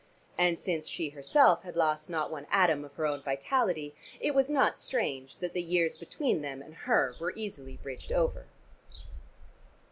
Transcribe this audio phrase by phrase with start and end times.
[0.35, 4.49] And since she herself had lost not one atom of her own vitality, it was
[4.49, 8.47] not strange that the years between them and her were easily bridged over.